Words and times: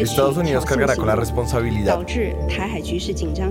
Estados 0.00 0.36
Unidos 0.36 0.64
cargará 0.64 0.96
con 0.96 1.06
la 1.06 1.16
responsabilidad 1.16 1.98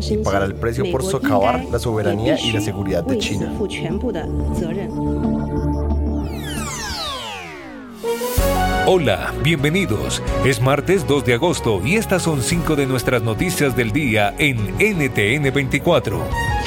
y 0.10 0.18
pagará 0.18 0.46
el 0.46 0.56
precio 0.56 0.90
por 0.92 1.04
socavar 1.04 1.66
la 1.66 1.80
soberanía 1.80 2.40
y 2.40 2.52
la 2.52 2.62
seguridad 2.62 3.04
de 3.04 3.18
China. 3.18 3.54
Hola, 8.92 9.34
bienvenidos. 9.44 10.22
Es 10.44 10.62
martes 10.62 11.06
2 11.08 11.24
de 11.24 11.36
agosto 11.36 11.80
y 11.86 11.96
estas 11.96 12.24
son 12.24 12.42
cinco 12.42 12.76
de 12.76 12.88
nuestras 12.88 13.22
noticias 13.22 13.76
del 13.76 13.92
día 13.92 14.34
en 14.40 14.58
NTN 14.80 15.54
24. 15.54 16.59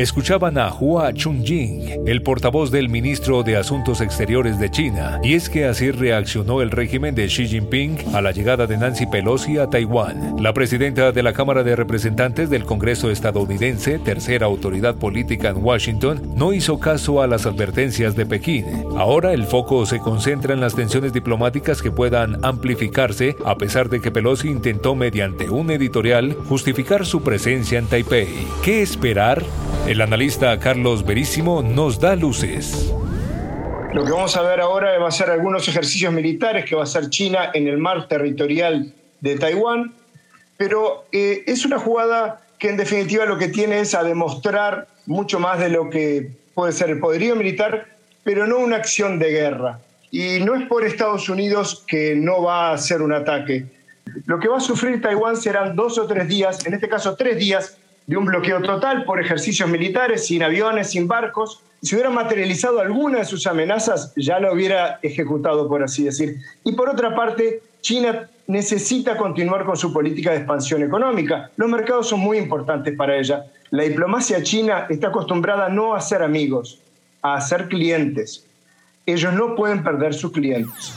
Escuchaban 0.00 0.56
a 0.56 0.72
Hua 0.72 1.12
Chunying, 1.12 2.08
el 2.08 2.22
portavoz 2.22 2.70
del 2.70 2.88
ministro 2.88 3.42
de 3.42 3.58
Asuntos 3.58 4.00
Exteriores 4.00 4.58
de 4.58 4.70
China, 4.70 5.20
y 5.22 5.34
es 5.34 5.50
que 5.50 5.66
así 5.66 5.90
reaccionó 5.90 6.62
el 6.62 6.70
régimen 6.70 7.14
de 7.14 7.26
Xi 7.26 7.46
Jinping 7.46 7.98
a 8.14 8.22
la 8.22 8.30
llegada 8.30 8.66
de 8.66 8.78
Nancy 8.78 9.04
Pelosi 9.04 9.58
a 9.58 9.68
Taiwán. 9.68 10.36
La 10.42 10.54
presidenta 10.54 11.12
de 11.12 11.22
la 11.22 11.34
Cámara 11.34 11.64
de 11.64 11.76
Representantes 11.76 12.48
del 12.48 12.64
Congreso 12.64 13.10
estadounidense, 13.10 13.98
tercera 13.98 14.46
autoridad 14.46 14.94
política 14.94 15.50
en 15.50 15.62
Washington, 15.62 16.32
no 16.34 16.54
hizo 16.54 16.80
caso 16.80 17.20
a 17.20 17.26
las 17.26 17.44
advertencias 17.44 18.16
de 18.16 18.24
Pekín. 18.24 18.64
Ahora 18.96 19.34
el 19.34 19.44
foco 19.44 19.84
se 19.84 19.98
concentra 19.98 20.54
en 20.54 20.60
las 20.60 20.74
tensiones 20.74 21.12
diplomáticas 21.12 21.82
que 21.82 21.90
puedan 21.90 22.42
amplificarse 22.42 23.36
a 23.44 23.54
pesar 23.56 23.90
de 23.90 24.00
que 24.00 24.10
Pelosi 24.10 24.48
intentó 24.48 24.94
mediante 24.94 25.50
un 25.50 25.70
editorial 25.70 26.32
justificar 26.48 27.04
su 27.04 27.22
presencia 27.22 27.78
en 27.78 27.84
Taipei. 27.84 28.28
¿Qué 28.64 28.80
esperar? 28.80 29.44
El 29.86 30.00
analista 30.00 30.58
Carlos 30.60 31.04
Verísimo 31.04 31.62
nos 31.62 31.98
da 31.98 32.14
luces. 32.14 32.92
Lo 33.92 34.04
que 34.04 34.12
vamos 34.12 34.36
a 34.36 34.42
ver 34.42 34.60
ahora 34.60 34.96
va 34.98 35.08
a 35.08 35.10
ser 35.10 35.30
algunos 35.30 35.66
ejercicios 35.66 36.12
militares 36.12 36.64
que 36.64 36.76
va 36.76 36.82
a 36.82 36.84
hacer 36.84 37.10
China 37.10 37.50
en 37.54 37.66
el 37.66 37.78
mar 37.78 38.06
territorial 38.06 38.94
de 39.20 39.36
Taiwán, 39.36 39.94
pero 40.56 41.06
eh, 41.10 41.42
es 41.46 41.64
una 41.64 41.78
jugada 41.78 42.40
que 42.58 42.68
en 42.68 42.76
definitiva 42.76 43.24
lo 43.24 43.38
que 43.38 43.48
tiene 43.48 43.80
es 43.80 43.94
a 43.94 44.04
demostrar 44.04 44.86
mucho 45.06 45.40
más 45.40 45.58
de 45.58 45.70
lo 45.70 45.90
que 45.90 46.30
puede 46.54 46.72
ser 46.72 46.90
el 46.90 47.00
poderío 47.00 47.34
militar, 47.34 47.88
pero 48.22 48.46
no 48.46 48.58
una 48.58 48.76
acción 48.76 49.18
de 49.18 49.30
guerra. 49.30 49.80
Y 50.12 50.40
no 50.40 50.54
es 50.54 50.68
por 50.68 50.84
Estados 50.84 51.28
Unidos 51.28 51.84
que 51.86 52.14
no 52.14 52.42
va 52.42 52.68
a 52.68 52.74
hacer 52.74 53.02
un 53.02 53.12
ataque. 53.12 53.66
Lo 54.26 54.38
que 54.38 54.48
va 54.48 54.58
a 54.58 54.60
sufrir 54.60 55.00
Taiwán 55.00 55.36
serán 55.36 55.74
dos 55.74 55.98
o 55.98 56.06
tres 56.06 56.28
días, 56.28 56.64
en 56.66 56.74
este 56.74 56.88
caso 56.88 57.16
tres 57.16 57.38
días, 57.38 57.76
de 58.10 58.16
un 58.16 58.24
bloqueo 58.24 58.60
total 58.60 59.04
por 59.04 59.20
ejercicios 59.20 59.70
militares, 59.70 60.26
sin 60.26 60.42
aviones, 60.42 60.90
sin 60.90 61.06
barcos. 61.06 61.62
Si 61.80 61.94
hubiera 61.94 62.10
materializado 62.10 62.80
alguna 62.80 63.20
de 63.20 63.24
sus 63.24 63.46
amenazas, 63.46 64.12
ya 64.16 64.40
lo 64.40 64.52
hubiera 64.52 64.98
ejecutado, 65.00 65.68
por 65.68 65.84
así 65.84 66.02
decir. 66.02 66.38
Y 66.64 66.72
por 66.72 66.88
otra 66.88 67.14
parte, 67.14 67.62
China 67.80 68.28
necesita 68.48 69.16
continuar 69.16 69.64
con 69.64 69.76
su 69.76 69.92
política 69.92 70.32
de 70.32 70.38
expansión 70.38 70.82
económica. 70.82 71.52
Los 71.56 71.70
mercados 71.70 72.08
son 72.08 72.18
muy 72.18 72.38
importantes 72.38 72.96
para 72.96 73.16
ella. 73.16 73.44
La 73.70 73.84
diplomacia 73.84 74.42
china 74.42 74.86
está 74.90 75.06
acostumbrada 75.06 75.68
no 75.68 75.94
a 75.94 76.00
ser 76.00 76.24
amigos, 76.24 76.80
a 77.22 77.40
ser 77.40 77.68
clientes. 77.68 78.44
Ellos 79.06 79.32
no 79.34 79.54
pueden 79.54 79.84
perder 79.84 80.14
sus 80.14 80.32
clientes. 80.32 80.96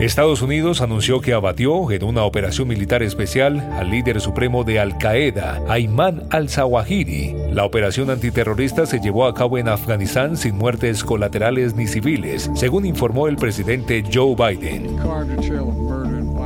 Estados 0.00 0.42
Unidos 0.42 0.80
anunció 0.80 1.20
que 1.20 1.32
abatió 1.32 1.90
en 1.90 2.04
una 2.04 2.22
operación 2.22 2.68
militar 2.68 3.02
especial 3.02 3.58
al 3.72 3.90
líder 3.90 4.20
supremo 4.20 4.62
de 4.62 4.78
Al 4.78 4.96
Qaeda, 4.96 5.60
Ayman 5.68 6.22
al-Zawahiri. 6.30 7.34
La 7.50 7.64
operación 7.64 8.08
antiterrorista 8.08 8.86
se 8.86 9.00
llevó 9.00 9.26
a 9.26 9.34
cabo 9.34 9.58
en 9.58 9.66
Afganistán 9.66 10.36
sin 10.36 10.54
muertes 10.54 11.02
colaterales 11.02 11.74
ni 11.74 11.88
civiles, 11.88 12.48
según 12.54 12.86
informó 12.86 13.26
el 13.26 13.34
presidente 13.34 14.04
Joe 14.12 14.36
Biden. 14.36 14.96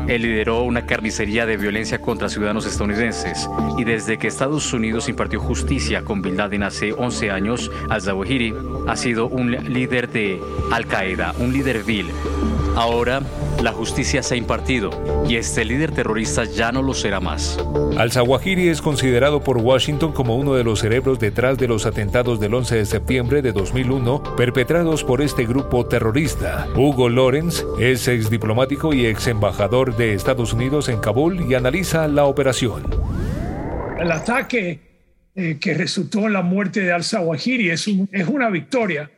Él 0.09 0.23
lideró 0.23 0.63
una 0.63 0.87
carnicería 0.87 1.45
de 1.45 1.59
violencia 1.59 2.01
contra 2.01 2.31
ciudadanos 2.31 2.65
estadounidenses 2.65 3.51
y 3.77 3.85
desde 3.85 4.17
que 4.17 4.29
Estados 4.29 4.73
Unidos 4.73 5.11
impartió 5.11 5.41
justicia 5.41 6.03
con 6.03 6.23
Bin 6.23 6.39
Laden 6.39 6.63
hace 6.63 6.95
11 6.95 7.31
años, 7.31 7.71
al-Zawahiri 7.91 8.55
ha 8.89 8.97
sido 8.97 9.27
un 9.29 9.51
líder 9.51 10.09
de 10.11 10.41
Al 10.71 10.87
Qaeda, 10.87 11.35
un 11.39 11.53
líder 11.53 11.85
vil. 11.85 12.07
Ahora 12.75 13.21
la 13.63 13.73
justicia 13.73 14.23
se 14.23 14.35
ha 14.35 14.37
impartido 14.39 14.91
y 15.29 15.37
este 15.37 15.65
líder 15.65 15.93
terrorista 15.93 16.45
ya 16.45 16.73
no 16.73 16.83
lo 16.83 16.95
será 16.95 17.21
más. 17.21 17.59
Al-Zawahiri 17.99 18.69
es 18.69 18.81
considerado 18.81 19.43
por 19.43 19.59
Washington 19.59 20.13
como 20.13 20.37
uno 20.37 20.55
de 20.55 20.65
los 20.65 20.81
cerebros 20.81 21.19
detrás 21.19 21.59
de 21.59 21.69
los 21.69 21.85
atentados 21.85 22.41
del 22.41 22.55
11 22.55 22.77
de 22.77 22.87
septiembre 22.87 23.43
de 23.43 23.53
2001 23.53 24.37
perpetrados 24.37 25.05
por 25.05 25.21
este 25.21 25.45
grupo 25.45 25.87
terrorista. 25.87 26.67
Hugo 26.75 27.11
Lawrence 27.11 27.63
es 27.79 28.09
ex 28.09 28.31
diplomático 28.31 28.95
y 28.95 29.07
ex 29.07 29.27
embajador 29.27 29.95
de 29.95 30.15
Estados 30.15 30.55
Unidos 30.55 30.89
en 30.89 30.99
Kabul 30.99 31.51
y 31.51 31.55
analiza 31.55 32.09
la 32.09 32.25
operación. 32.25 32.85
El 34.01 34.11
ataque 34.11 34.81
eh, 35.35 35.59
que 35.61 35.75
resultó 35.75 36.21
en 36.21 36.33
la 36.33 36.43
muerte 36.43 36.81
de 36.81 36.93
Al-Zawahiri 36.93 37.71
es, 37.71 37.87
es, 38.11 38.29
una 38.29 38.49
victoria. 38.49 39.11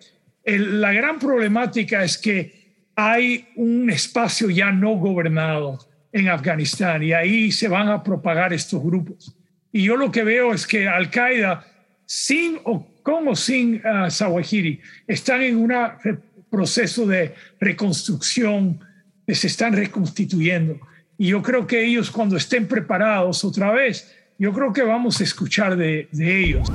la 0.44 0.92
gran 0.92 1.20
problemática 1.20 2.02
es 2.02 2.18
que 2.18 2.63
hay 2.96 3.48
un 3.56 3.90
espacio 3.90 4.50
ya 4.50 4.70
no 4.70 4.94
gobernado 4.96 5.78
en 6.12 6.28
Afganistán 6.28 7.02
y 7.02 7.12
ahí 7.12 7.50
se 7.50 7.68
van 7.68 7.88
a 7.88 8.02
propagar 8.02 8.52
estos 8.52 8.82
grupos. 8.82 9.36
Y 9.72 9.82
yo 9.82 9.96
lo 9.96 10.12
que 10.12 10.22
veo 10.22 10.54
es 10.54 10.66
que 10.66 10.86
Al 10.86 11.10
Qaeda, 11.10 11.66
sin 12.06 12.58
o 12.64 12.86
con 13.02 13.26
o 13.28 13.34
sin 13.34 13.82
uh, 13.84 14.08
Zawahiri, 14.08 14.80
están 15.06 15.42
en 15.42 15.56
un 15.56 15.72
proceso 16.48 17.06
de 17.06 17.34
reconstrucción, 17.60 18.78
se 19.26 19.48
están 19.48 19.72
reconstituyendo. 19.72 20.78
Y 21.18 21.28
yo 21.28 21.42
creo 21.42 21.66
que 21.66 21.84
ellos 21.84 22.10
cuando 22.10 22.36
estén 22.36 22.68
preparados 22.68 23.44
otra 23.44 23.72
vez, 23.72 24.14
yo 24.38 24.52
creo 24.52 24.72
que 24.72 24.82
vamos 24.82 25.20
a 25.20 25.24
escuchar 25.24 25.76
de 25.76 26.08
ellos. 26.12 26.70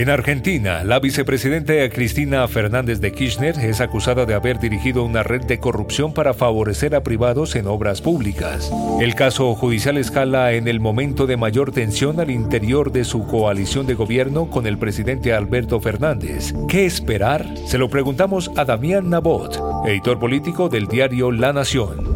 En 0.00 0.08
Argentina, 0.08 0.82
la 0.82 0.98
vicepresidenta 0.98 1.74
Cristina 1.90 2.48
Fernández 2.48 3.02
de 3.02 3.12
Kirchner 3.12 3.58
es 3.58 3.82
acusada 3.82 4.24
de 4.24 4.32
haber 4.32 4.58
dirigido 4.58 5.04
una 5.04 5.22
red 5.22 5.42
de 5.42 5.60
corrupción 5.60 6.14
para 6.14 6.32
favorecer 6.32 6.94
a 6.94 7.02
privados 7.02 7.54
en 7.54 7.66
obras 7.66 8.00
públicas. 8.00 8.72
El 8.98 9.14
caso 9.14 9.54
judicial 9.54 9.98
escala 9.98 10.52
en 10.54 10.68
el 10.68 10.80
momento 10.80 11.26
de 11.26 11.36
mayor 11.36 11.72
tensión 11.72 12.18
al 12.18 12.30
interior 12.30 12.92
de 12.92 13.04
su 13.04 13.26
coalición 13.26 13.86
de 13.86 13.92
gobierno 13.92 14.48
con 14.48 14.66
el 14.66 14.78
presidente 14.78 15.34
Alberto 15.34 15.78
Fernández. 15.80 16.54
¿Qué 16.66 16.86
esperar? 16.86 17.44
Se 17.66 17.76
lo 17.76 17.90
preguntamos 17.90 18.50
a 18.56 18.64
Damián 18.64 19.10
Nabot, 19.10 19.60
editor 19.86 20.18
político 20.18 20.70
del 20.70 20.86
diario 20.86 21.30
La 21.30 21.52
Nación. 21.52 22.06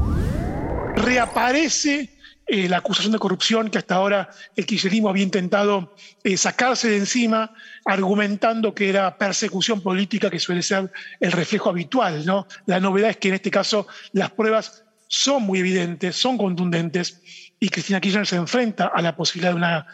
Reaparece 0.97 2.14
eh, 2.47 2.69
la 2.69 2.79
acusación 2.79 3.13
de 3.13 3.19
corrupción 3.19 3.71
que 3.71 3.79
hasta 3.79 3.95
ahora 3.95 4.29
el 4.55 4.67
kirchnerismo 4.67 5.09
había 5.09 5.23
intentado 5.23 5.95
eh, 6.23 6.37
sacarse 6.37 6.89
de 6.91 6.99
encima, 6.99 7.55
argumentando 7.87 8.75
que 8.75 8.91
era 8.91 9.17
persecución 9.17 9.81
política, 9.81 10.31
que 10.31 10.39
suele 10.39 10.63
ser 10.63 10.93
el 11.21 11.33
reflejo 11.33 11.71
habitual. 11.71 12.27
¿no? 12.27 12.47
La 12.67 12.81
novedad 12.81 13.11
es 13.11 13.17
que 13.17 13.29
en 13.29 13.35
este 13.35 13.51
caso 13.51 13.87
las 14.13 14.31
pruebas 14.31 14.85
son 15.09 15.45
muy 15.45 15.61
evidentes, 15.61 16.17
son 16.17 16.37
contundentes, 16.37 17.21
y 17.61 17.71
Cristina 17.71 18.01
Kirchner 18.01 18.27
se 18.27 18.37
enfrenta 18.37 18.89
a 18.95 19.01
la 19.01 19.17
posibilidad 19.17 19.53
de, 19.53 19.57
una, 19.57 19.87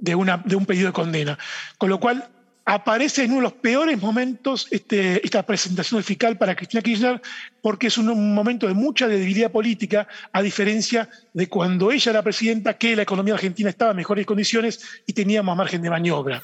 de, 0.00 0.14
una, 0.14 0.42
de 0.44 0.56
un 0.56 0.66
pedido 0.66 0.88
de 0.88 0.92
condena. 0.92 1.38
Con 1.76 1.90
lo 1.90 2.00
cual, 2.00 2.28
aparece 2.70 3.24
en 3.24 3.30
uno 3.30 3.38
de 3.38 3.42
los 3.44 3.52
peores 3.54 3.98
momentos 3.98 4.68
este, 4.70 5.24
esta 5.24 5.42
presentación 5.42 5.96
del 5.96 6.04
fiscal 6.04 6.36
para 6.36 6.54
Cristina 6.54 6.82
Kirchner, 6.82 7.18
porque 7.62 7.86
es 7.86 7.96
un, 7.96 8.34
momento 8.34 8.68
de 8.68 8.74
mucha 8.74 9.08
debilidad 9.08 9.50
política, 9.50 10.06
a 10.34 10.42
diferencia 10.42 11.08
de 11.32 11.48
cuando 11.48 11.90
ella 11.90 12.10
era 12.10 12.22
presidenta, 12.22 12.74
que 12.74 12.94
la 12.94 13.02
economía 13.02 13.32
argentina 13.32 13.70
estaba 13.70 13.92
en 13.92 13.96
mejores 13.96 14.26
condiciones 14.26 14.80
y 15.06 15.14
teníamos 15.14 15.56
margen 15.56 15.80
de 15.80 15.88
maniobra. 15.88 16.42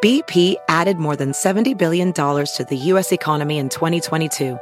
BP 0.00 0.54
added 0.68 0.98
more 0.98 1.16
than 1.16 1.32
$70 1.32 1.76
billion 1.76 2.12
to 2.12 2.64
the 2.68 2.76
U.S. 2.92 3.10
economy 3.10 3.58
in 3.58 3.68
2022. 3.68 4.56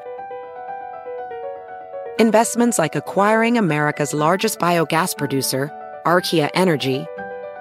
Investments 2.18 2.78
like 2.78 2.96
acquiring 2.96 3.58
America's 3.58 4.14
largest 4.14 4.58
biogas 4.58 5.14
producer, 5.14 5.70
Archaea 6.06 6.48
Energy, 6.54 7.06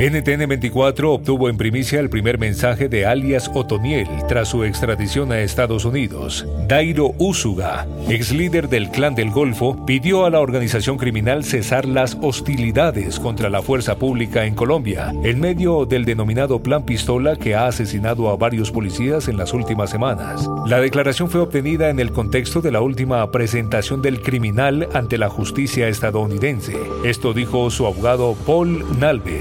NTN 0.00 0.48
24 0.48 1.12
obtuvo 1.12 1.50
en 1.50 1.58
primicia 1.58 2.00
el 2.00 2.08
primer 2.08 2.38
mensaje 2.38 2.88
de 2.88 3.04
alias 3.04 3.50
Otoniel 3.52 4.08
tras 4.28 4.48
su 4.48 4.64
extradición 4.64 5.30
a 5.30 5.40
Estados 5.40 5.84
Unidos. 5.84 6.46
Dairo 6.66 7.12
Usuga, 7.18 7.86
ex 8.08 8.32
líder 8.32 8.70
del 8.70 8.88
Clan 8.88 9.14
del 9.14 9.30
Golfo, 9.30 9.84
pidió 9.84 10.24
a 10.24 10.30
la 10.30 10.40
organización 10.40 10.96
criminal 10.96 11.44
cesar 11.44 11.84
las 11.84 12.16
hostilidades 12.22 13.20
contra 13.20 13.50
la 13.50 13.60
fuerza 13.60 13.96
pública 13.96 14.46
en 14.46 14.54
Colombia, 14.54 15.12
en 15.22 15.38
medio 15.38 15.84
del 15.84 16.06
denominado 16.06 16.62
Plan 16.62 16.86
Pistola 16.86 17.36
que 17.36 17.54
ha 17.54 17.66
asesinado 17.66 18.30
a 18.30 18.36
varios 18.36 18.70
policías 18.70 19.28
en 19.28 19.36
las 19.36 19.52
últimas 19.52 19.90
semanas. 19.90 20.48
La 20.66 20.80
declaración 20.80 21.28
fue 21.28 21.42
obtenida 21.42 21.90
en 21.90 22.00
el 22.00 22.10
contexto 22.10 22.62
de 22.62 22.72
la 22.72 22.80
última 22.80 23.30
presentación 23.30 24.00
del 24.00 24.22
criminal 24.22 24.88
ante 24.94 25.18
la 25.18 25.28
justicia 25.28 25.88
estadounidense. 25.88 26.74
Esto 27.04 27.34
dijo 27.34 27.70
su 27.70 27.84
abogado 27.84 28.34
Paul 28.46 28.98
Nalbe. 28.98 29.40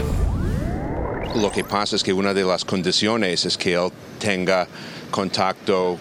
Lo 1.36 1.52
que 1.52 1.64
pasa 1.64 1.96
es 1.96 2.04
que 2.04 2.12
una 2.12 2.34
de 2.34 2.44
las 2.44 2.66
condiciones 2.66 3.46
es 3.46 3.56
que 3.56 3.74
él 3.74 3.92
tenga 4.20 4.68
contacto 5.12 5.98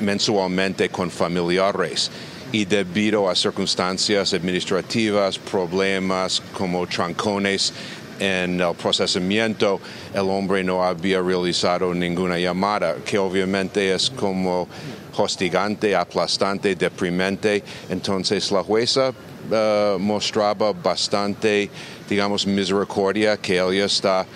mensualmente 0.00 0.88
con 0.88 1.08
familiares 1.08 2.10
y 2.50 2.64
debido 2.64 3.30
a 3.30 3.34
circunstancias 3.36 4.34
administrativas, 4.34 5.38
problemas 5.38 6.42
como 6.52 6.86
trancones 6.86 7.72
en 8.18 8.60
el 8.60 8.74
procesamiento, 8.74 9.80
el 10.12 10.28
hombre 10.28 10.62
no 10.62 10.84
había 10.84 11.22
realizado 11.22 11.94
ninguna 11.94 12.38
llamada, 12.38 12.96
que 13.04 13.18
obviamente 13.18 13.94
es 13.94 14.10
como 14.10 14.68
hostigante, 15.16 15.94
aplastante, 15.94 16.74
deprimente. 16.74 17.62
Entonces 17.88 18.50
la 18.50 18.62
jueza 18.62 19.10
uh, 19.10 19.98
mostraba 19.98 20.72
bastante, 20.72 21.70
digamos, 22.08 22.46
misericordia 22.46 23.36
que 23.36 23.58
ella 23.58 23.86
está 23.86 24.26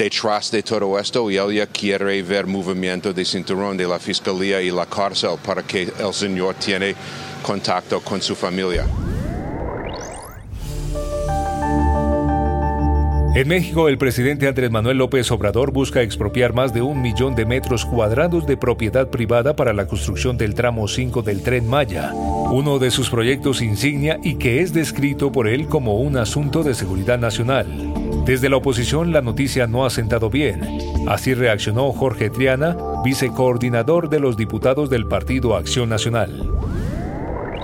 detrás 0.00 0.50
de 0.50 0.62
todo 0.62 0.98
esto 0.98 1.30
y 1.30 1.36
ella 1.36 1.66
quiere 1.66 2.22
ver 2.22 2.46
movimiento 2.46 3.12
de 3.12 3.22
cinturón 3.22 3.76
de 3.76 3.86
la 3.86 3.98
fiscalía 3.98 4.62
y 4.62 4.70
la 4.70 4.86
cárcel 4.86 5.36
para 5.44 5.62
que 5.62 5.92
el 5.98 6.14
señor 6.14 6.54
tiene 6.54 6.94
contacto 7.42 8.00
con 8.00 8.22
su 8.22 8.34
familia. 8.34 8.86
En 13.34 13.46
México, 13.46 13.88
el 13.90 13.98
presidente 13.98 14.48
Andrés 14.48 14.70
Manuel 14.70 14.96
López 14.96 15.30
Obrador 15.30 15.70
busca 15.70 16.00
expropiar 16.00 16.54
más 16.54 16.72
de 16.72 16.80
un 16.80 17.02
millón 17.02 17.34
de 17.34 17.44
metros 17.44 17.84
cuadrados 17.84 18.46
de 18.46 18.56
propiedad 18.56 19.08
privada 19.08 19.54
para 19.54 19.74
la 19.74 19.86
construcción 19.86 20.38
del 20.38 20.54
tramo 20.54 20.88
5 20.88 21.20
del 21.20 21.42
tren 21.42 21.68
Maya, 21.68 22.12
uno 22.14 22.78
de 22.78 22.90
sus 22.90 23.10
proyectos 23.10 23.60
insignia 23.60 24.18
y 24.24 24.36
que 24.36 24.62
es 24.62 24.72
descrito 24.72 25.30
por 25.30 25.46
él 25.46 25.68
como 25.68 26.00
un 26.00 26.16
asunto 26.16 26.62
de 26.62 26.72
seguridad 26.72 27.18
nacional. 27.18 27.99
Desde 28.24 28.48
la 28.48 28.56
oposición 28.56 29.12
la 29.12 29.22
noticia 29.22 29.66
no 29.66 29.84
ha 29.84 29.90
sentado 29.90 30.30
bien. 30.30 30.60
Así 31.08 31.34
reaccionó 31.34 31.92
Jorge 31.92 32.30
Triana, 32.30 32.76
vicecoordinador 33.04 34.08
de 34.08 34.20
los 34.20 34.36
diputados 34.36 34.90
del 34.90 35.06
Partido 35.06 35.56
Acción 35.56 35.88
Nacional. 35.88 36.48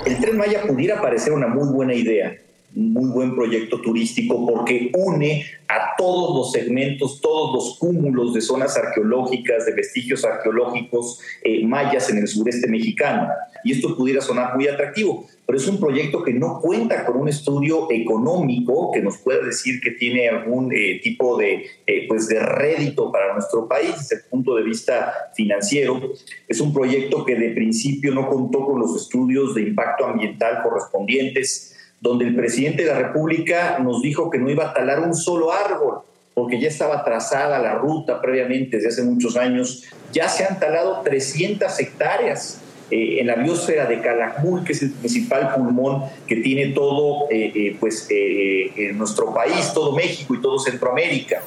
El 0.06 0.18
tren 0.18 0.36
Maya 0.36 0.62
pudiera 0.66 1.00
parecer 1.00 1.32
una 1.32 1.48
muy 1.48 1.68
buena 1.72 1.94
idea, 1.94 2.34
muy 2.76 3.10
buen 3.10 3.34
proyecto 3.34 3.80
turístico 3.80 4.46
porque 4.46 4.92
une 4.94 5.44
a 5.66 5.96
todos 5.96 6.36
los 6.36 6.52
segmentos, 6.52 7.20
todos 7.20 7.52
los 7.54 7.78
cúmulos 7.78 8.34
de 8.34 8.40
zonas 8.40 8.76
arqueológicas, 8.76 9.66
de 9.66 9.72
vestigios 9.72 10.24
arqueológicos 10.24 11.20
eh, 11.42 11.66
mayas 11.66 12.10
en 12.10 12.18
el 12.18 12.28
sureste 12.28 12.68
mexicano. 12.68 13.28
Y 13.64 13.72
esto 13.72 13.96
pudiera 13.96 14.20
sonar 14.20 14.54
muy 14.54 14.68
atractivo 14.68 15.26
pero 15.46 15.58
es 15.58 15.68
un 15.68 15.78
proyecto 15.78 16.24
que 16.24 16.34
no 16.34 16.60
cuenta 16.60 17.06
con 17.06 17.18
un 17.18 17.28
estudio 17.28 17.86
económico 17.90 18.90
que 18.92 19.00
nos 19.00 19.18
pueda 19.18 19.44
decir 19.44 19.80
que 19.80 19.92
tiene 19.92 20.28
algún 20.28 20.72
eh, 20.74 21.00
tipo 21.02 21.36
de, 21.36 21.66
eh, 21.86 22.06
pues 22.08 22.28
de 22.28 22.40
rédito 22.40 23.12
para 23.12 23.32
nuestro 23.32 23.68
país 23.68 23.96
desde 23.96 24.16
el 24.16 24.22
punto 24.28 24.56
de 24.56 24.64
vista 24.64 25.12
financiero. 25.36 26.00
Es 26.48 26.60
un 26.60 26.74
proyecto 26.74 27.24
que 27.24 27.36
de 27.36 27.50
principio 27.50 28.12
no 28.12 28.28
contó 28.28 28.66
con 28.66 28.80
los 28.80 28.96
estudios 28.96 29.54
de 29.54 29.62
impacto 29.62 30.06
ambiental 30.06 30.64
correspondientes, 30.64 31.75
donde 32.00 32.26
el 32.26 32.36
presidente 32.36 32.84
de 32.84 32.92
la 32.92 32.98
República 32.98 33.78
nos 33.78 34.02
dijo 34.02 34.30
que 34.30 34.38
no 34.38 34.50
iba 34.50 34.70
a 34.70 34.74
talar 34.74 35.00
un 35.00 35.14
solo 35.14 35.52
árbol 35.52 36.00
porque 36.36 36.60
ya 36.60 36.68
estaba 36.68 37.02
trazada 37.02 37.58
la 37.58 37.76
ruta 37.76 38.20
previamente 38.20 38.76
desde 38.76 38.90
hace 38.90 39.02
muchos 39.04 39.38
años, 39.38 39.84
ya 40.12 40.28
se 40.28 40.44
han 40.44 40.60
talado 40.60 41.00
300 41.00 41.80
hectáreas 41.80 42.60
eh, 42.90 43.20
en 43.20 43.26
la 43.26 43.36
biosfera 43.36 43.86
de 43.86 44.02
Calakmul, 44.02 44.62
que 44.62 44.72
es 44.72 44.82
el 44.82 44.90
principal 44.90 45.54
pulmón 45.54 46.02
que 46.26 46.36
tiene 46.36 46.74
todo 46.74 47.30
eh, 47.30 47.52
eh, 47.54 47.76
pues, 47.80 48.06
en 48.10 48.98
nuestro 48.98 49.32
país, 49.32 49.72
todo 49.72 49.96
México 49.96 50.34
y 50.34 50.42
todo 50.42 50.58
Centroamérica. 50.58 51.40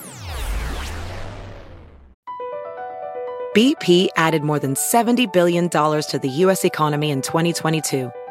BP 3.53 4.09
added 4.15 4.41
more 4.41 4.59
than 4.59 4.73
$70 4.73 5.31
billion 5.31 5.69
to 5.69 6.19
the 6.19 6.29
U.S. 6.45 6.65
economy 6.65 7.11
in 7.11 7.21
2022 7.21 8.11